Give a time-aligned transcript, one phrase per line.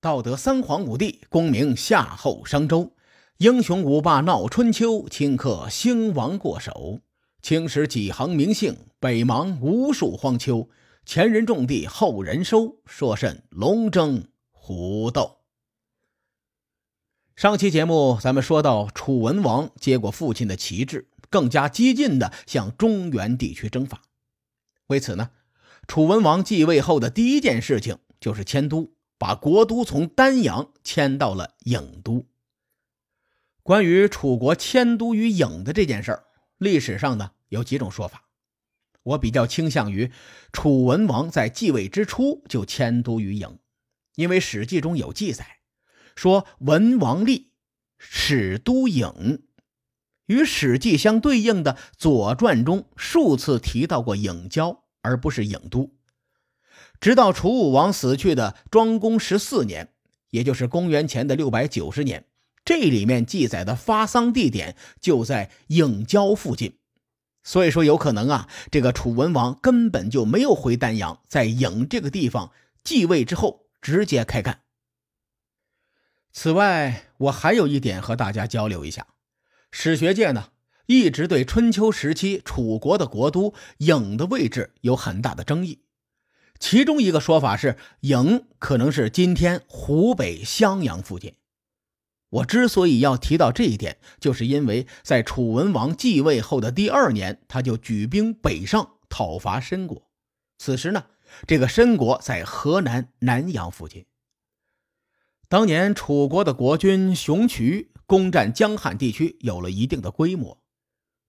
[0.00, 2.92] 道德三皇五帝，功名夏后商周，
[3.38, 7.00] 英雄五霸闹春秋，顷刻兴亡过手。
[7.42, 10.68] 青史几行名姓，北邙无数荒丘。
[11.04, 15.38] 前人种地，后人收，说甚龙争虎斗？
[17.34, 24.02] 上期节目咱们说到，楚文王接过父亲的旗帜，更加激进的向中原地区征伐。
[24.86, 25.30] 为此呢，
[25.88, 28.92] 楚文王继位后的第一件事情就是迁都。
[29.18, 32.26] 把国都从丹阳迁到了郢都。
[33.62, 36.24] 关于楚国迁都于郢的这件事儿，
[36.56, 38.24] 历史上呢有几种说法。
[39.02, 40.10] 我比较倾向于
[40.52, 43.58] 楚文王在继位之初就迁都于郢，
[44.14, 45.58] 因为《史记》中有记载
[46.14, 47.52] 说文王立，
[47.98, 49.42] 始都郢。
[50.26, 55.97] 与《史记》相对应的《左传》中数次提到过郢郊，而不是郢都。
[57.00, 59.92] 直到楚武王死去的庄公十四年，
[60.30, 62.24] 也就是公元前的六百九十年，
[62.64, 66.78] 这里面记载的发丧地点就在颍郊附近，
[67.42, 74.62] 所以说有可能啊，这个楚文王根本就没有回丹阳，在颍这个地方继位之后直接开干。
[76.32, 79.06] 此外，我还有一点和大家交流一下，
[79.70, 80.50] 史学界呢
[80.86, 85.80] 一直对春秋时期楚国的国都颍的位置有很大的争议。
[86.58, 91.34] 其中一个说法是，郢可能是今天湖北襄阳附近。
[92.30, 100.10] 我之所以要提到这一点，就是因为在楚文王继位后的第二年，他就举兵北上讨伐申国。
[100.58, 101.06] 此时呢，
[101.46, 104.04] 这个申国在河南南阳附近。
[105.48, 110.60] 当年楚国的国君熊渠攻占江汉地区，有了一定的规模。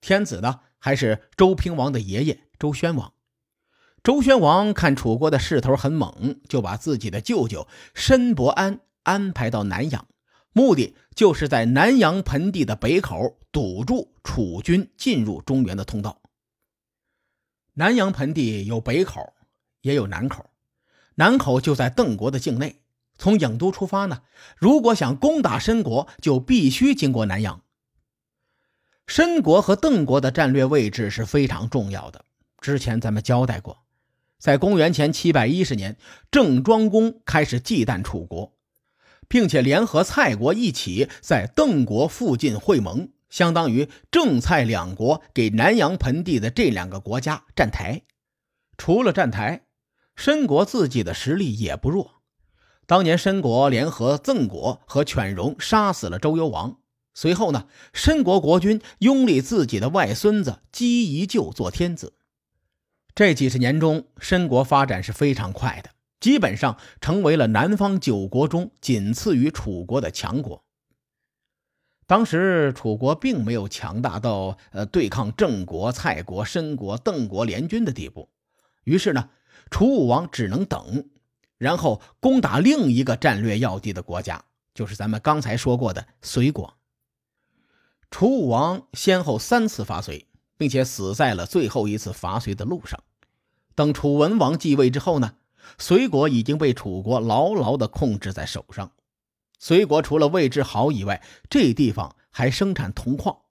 [0.00, 3.12] 天子呢，还是周平王的爷爷周宣王。
[4.08, 10.08] 周宣王看楚国的势头很猛，就把自己的舅舅申伯安安排到南阳，
[10.54, 16.22] 目的就是在南阳盆地的北口堵住楚军进入中原的通道。
[17.74, 19.34] 南阳盆地有北口，
[19.82, 20.48] 也有南口，
[21.16, 22.80] 南口就在邓国的境内。
[23.18, 24.22] 从郢都出发呢，
[24.56, 27.60] 如果想攻打申国，就必须经过南阳。
[29.06, 32.24] 申国和邓国的战略位置是非常重要的，
[32.62, 33.84] 之前咱们交代过。
[34.38, 35.96] 在公元前七百一十年，
[36.30, 38.54] 郑庄公开始忌惮楚国，
[39.26, 48.02] 并且联合蔡国一起在邓国附近会盟，相当于郑蔡两国给南阳盆地的这两个国家站台。
[48.76, 49.62] 除了站台，
[50.14, 52.22] 申国自己的实力也不弱。
[52.86, 56.78] 当年申国联合郑国和犬戎杀死了周幽王，
[57.12, 62.14] 随后呢，申国国君拥立自己的外孙子姬宜臼做天子。
[63.18, 65.90] 这几十年中，申国发展是非常快的，
[66.20, 70.64] 基本上成为了南方九国中仅次于楚国的强国。
[72.06, 78.28] 当时楚国并没有强大到呃对抗郑国、蔡国、申国、邓国联军的地步，
[78.84, 79.30] 于是呢，
[79.68, 81.10] 楚武王只能等，
[81.58, 86.78] 然后攻打另一个战略要地的国家，就是咱们刚才说过的隋国。
[88.12, 93.02] 楚武王先后三次伐隋，并且死在了最后一次伐隋的路上。
[93.78, 95.36] 等楚文王继位之后呢，
[95.78, 98.90] 隋国已经被楚国牢牢地控制在手上。
[99.60, 103.42] 隋国除了位置好以外，这地方还生产铜矿。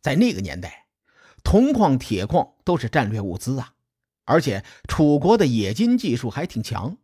[0.00, 0.86] 在那个年代，
[1.42, 3.72] 铜矿、铁矿都是战略物资啊。
[4.24, 6.98] 而且楚国的冶金技术还挺强。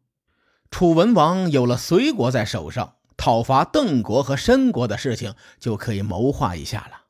[0.71, 7.07] 楚文王有了隋国在手上，讨伐邓国和申国的事情就可以谋划一下了。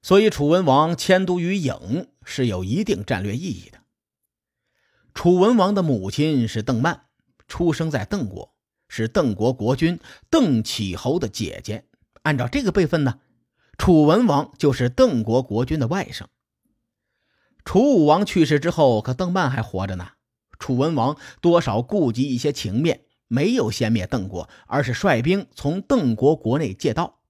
[0.00, 3.79] 所以，楚文王迁都于郢是有一定战略意义的。
[5.14, 7.02] 楚文王的母亲是邓曼，
[7.48, 8.54] 出生在邓国，
[8.88, 9.98] 是邓国国君
[10.30, 11.86] 邓启侯的姐姐。
[12.22, 13.20] 按照这个辈分呢，
[13.76, 16.24] 楚文王就是邓国国君的外甥。
[17.64, 20.08] 楚武王去世之后，可邓曼还活着呢。
[20.58, 27.20] 楚文王多少顾及一些情面，没有先灭邓国，而是率兵从邓国国内借道。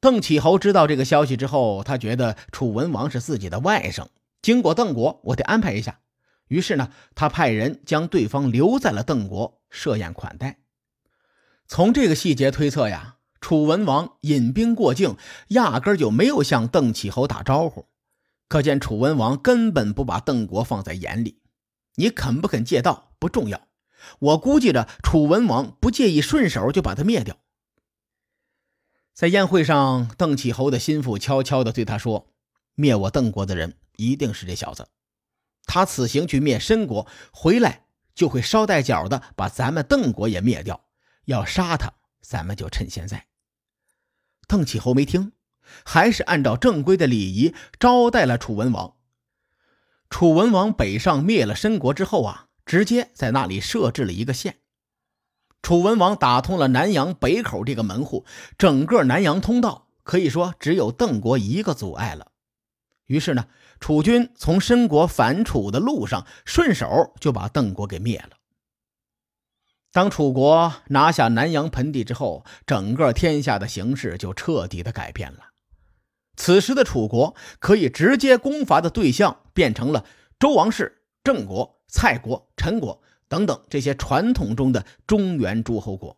[0.00, 4.08] 邓启侯知道这个消息之后，他觉得楚文王是自己的外甥，
[4.42, 6.00] 经过邓国，我得安排一下。
[6.48, 10.58] 于是呢，他派人将对方留在了邓国，设宴款待。
[11.66, 15.16] 从这个细节推测呀，楚文王引兵过境，
[15.48, 17.86] 压根就没有向邓启侯打招呼，
[18.48, 21.40] 可见楚文王根本不把邓国放在眼里。
[21.96, 23.68] 你肯不肯借道不重要，
[24.20, 27.36] 我估计着楚文王不介意顺手就把他灭掉。
[29.12, 32.28] 在宴会上，邓启侯的心腹悄悄地对他说
[32.76, 34.88] ：“灭我邓国的人，一定是这小子。”
[35.68, 37.84] 他此行去灭申国，回来
[38.14, 40.86] 就会捎带脚的把咱们邓国也灭掉。
[41.26, 41.92] 要杀他，
[42.22, 43.26] 咱们就趁现在。
[44.48, 45.32] 邓启侯没听，
[45.84, 48.94] 还是按照正规的礼仪招待了楚文王。
[50.08, 54.56] 楚文王北上灭了申国之后啊，直接在那里设置了一个县。
[55.60, 58.24] 楚文王打通了南阳北口这个门户，
[58.56, 62.32] 整个南阳通道可以说只有邓国一个阻碍了。
[63.04, 63.48] 于是呢，
[63.80, 68.30] 楚军从申国反楚的路上，顺手就把邓国给灭了。
[69.90, 75.38] 当楚国拿下南阳盆地之后，整个天下的形势就彻底的改变了。
[76.36, 80.04] 此时的楚国可以直接攻伐的对象变成了
[80.38, 86.16] 周王室、郑国、蔡国、陈国等等这些传统中的中原诸侯国。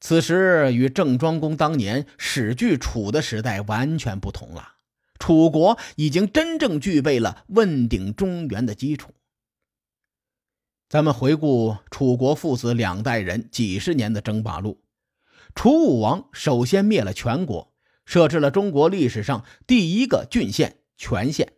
[0.00, 4.76] 此时与郑庄公当年始据楚的时代完全不同了，
[5.22, 9.12] 楚国已经真正具备了问鼎中原的基础。
[10.88, 14.82] 咱们回顾楚国父子两代人几十年的争霸路，
[15.54, 17.72] 楚武王首先灭了全国，
[18.04, 21.52] 设置了中国历史上第一个郡县全县。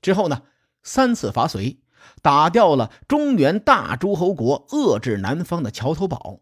[0.00, 0.44] 之后呢，
[0.82, 1.80] 三次伐隋，
[2.22, 6.40] 打掉了中原大诸侯国遏制南方的桥头堡。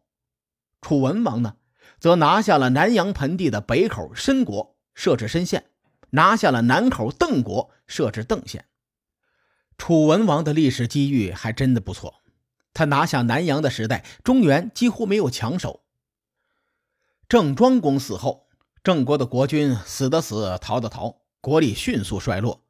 [0.81, 1.56] 楚文王呢，
[1.99, 5.62] 则拿下了南阳盆地的北口申国，设置申县；
[6.10, 8.66] 拿下了南口邓国，设置邓县。
[9.78, 12.16] 楚文王的历史机遇还真的不错。
[12.72, 15.82] 他拿下南阳的时代，中原几乎没有强手。
[17.28, 18.46] 郑庄公死后，
[18.82, 22.64] 郑国的国君死的死，逃的逃，国力迅速衰落。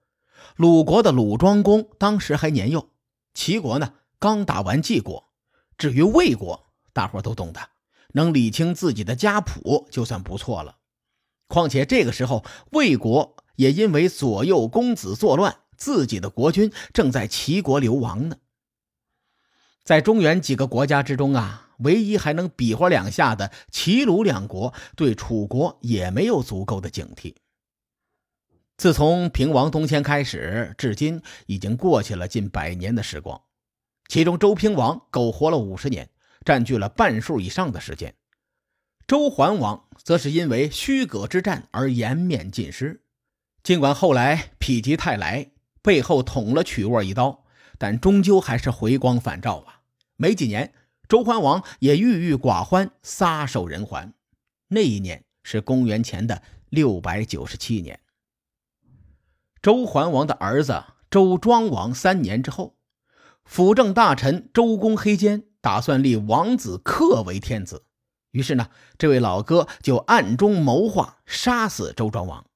[0.56, 2.90] 鲁国的鲁庄公当时还年幼，
[3.34, 5.30] 齐国呢刚打完晋国。
[5.76, 7.60] 至于魏国，大伙都懂得，
[8.12, 10.76] 能理清自己的家谱就算不错了。
[11.50, 18.36] 况且这个时候，魏国也因为左右公子作乱，自己的国君正在齐国流亡呢。
[19.82, 27.34] 在中原几个国家之中啊，唯一还能比划两下的齐鲁两国，对楚国也没有足够的警惕。
[28.76, 33.42] 自从平王东迁开始，至今已经过去了近百年的时光，
[34.06, 36.08] 其中周平王苟活了五十年，
[36.44, 38.12] 占据了半数以上的时间；
[39.10, 43.02] 周桓王则是因为虚葛之战而颜面尽失。
[43.60, 45.50] 尽管后来否极泰来，
[45.82, 47.44] 背后捅了曲沃一刀。
[47.76, 49.80] 但终究还是回光返照啊！
[50.14, 50.72] 没几年，
[51.08, 54.14] 周桓王也郁郁寡欢，撒手人寰。
[54.68, 57.98] 那一年是公元前的六百九十七年。
[59.60, 62.76] 周桓王的儿子周庄王三年之后，
[63.44, 67.86] 辅政大臣周公黑肩打算立王子克为天子，
[68.30, 68.68] 于是呢，
[68.98, 72.46] 这位老哥就暗中谋划杀死周庄王。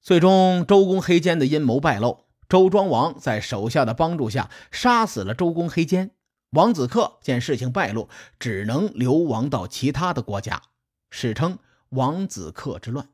[0.00, 2.26] 最终，周公黑肩的阴谋败露。
[2.48, 6.12] 周庄王在手下的帮助下杀死了周公黑肩，
[6.50, 8.08] 王子克见事情败露，
[8.38, 10.62] 只能流亡到其他的国家，
[11.10, 11.58] 史称
[11.88, 13.08] 王子克之乱。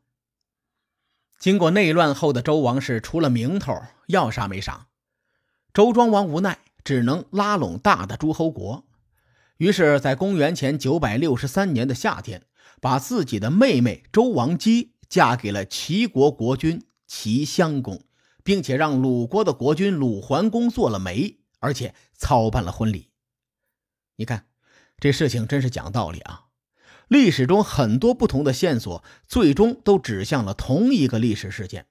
[1.38, 4.88] 经过内乱后的周王室，除了名头，要啥没啥。
[5.72, 8.84] 周庄王无奈，只能拉拢大的诸侯国，
[9.62, 12.42] 于是，在公元前九百六十三年的夏天，
[12.80, 18.02] 把自己的妹妹周王姬嫁给了齐国国君齐襄公。
[18.42, 23.10] 并且让鲁国的国君鲁桓公做了媒，而且操办了婚礼。
[24.16, 24.46] 你看，
[24.98, 26.46] 这事情真是讲道理啊！
[27.06, 31.86] 历史中很多不同的线索，最终都指向了同一个历史事件。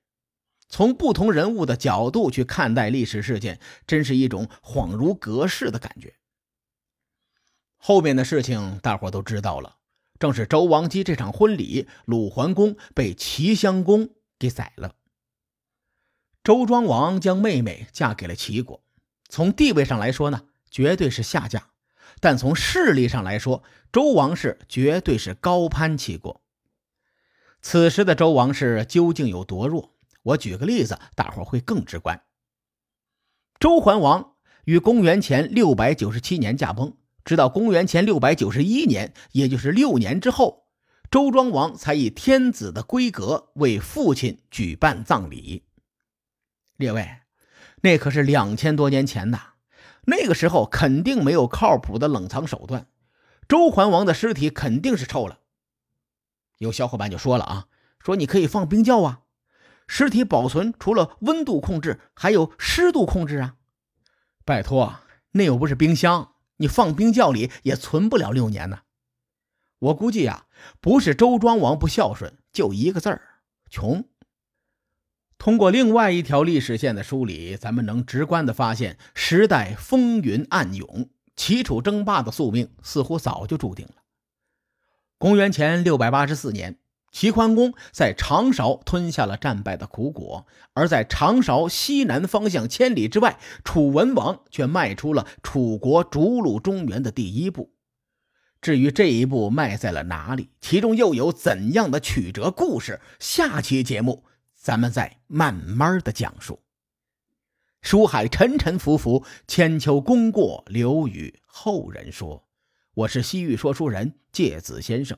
[0.67, 6.15] 从不同人物的角度去看待历史事件，真是一种恍如隔世的感觉。
[7.83, 9.77] 后面的事情大伙都知道了，
[10.19, 14.93] 正是周王姬这场婚礼，鲁桓公被齐襄公给宰了。
[16.43, 18.83] 周庄王将妹妹嫁给了齐国，
[19.29, 21.71] 从地位上来说呢，绝对是下嫁；
[22.19, 26.39] 但从势力上来说，周王室绝对是高攀齐国。
[27.63, 29.95] 此时的周王室究竟有多弱？
[30.21, 32.21] 我举个例子，大伙会更直观。
[33.59, 34.35] 周桓王
[34.65, 40.65] 于公元前六百九十七年驾崩，直到公元前六百九十一年，也就是六年之后，
[41.09, 45.63] 周庄王才以天子的规格为父亲举办葬礼。
[46.77, 47.07] 列位，
[47.81, 49.53] 那可是两千多年前呐，
[50.05, 52.87] 那个时候肯定没有靠谱的冷藏手段，
[53.47, 55.39] 周桓王的尸体肯定是臭了。
[56.57, 57.65] 有小伙伴就说了啊，
[57.99, 59.21] 说你可以放冰窖啊，
[59.87, 63.55] 尸体保存除了温度控制，还有湿度控制啊。
[64.43, 64.95] 拜托，
[65.33, 66.30] 那又不是冰箱，
[66.61, 68.81] 你放冰窖里也存不了六年呢。
[69.79, 70.45] 我估计呀，
[70.79, 73.21] 不是周庄王不孝顺，就一个字儿，
[73.69, 74.05] 穷。
[75.39, 83.95] 通过另外一条历史线的梳理，咱们能直观的发现，时代风云暗涌，齐楚争霸的宿命似乎早就注定了。
[85.17, 86.77] 公元前六百八十四年，
[87.11, 97.73] 齐桓公在长勺吞下了战败的苦果，而在长勺西南方向千里之外，楚文王却迈出了楚国逐鹿中原的第一步。
[98.61, 103.01] 至于这一步迈在了哪里，其中又有怎样的曲折故事？
[103.19, 104.23] 下期节目。
[104.55, 106.61] 咱们再慢慢的讲述。
[107.81, 112.45] 书海沉沉浮浮，千秋功过留与后人说。
[112.93, 115.17] 我是西域说书人介子先生。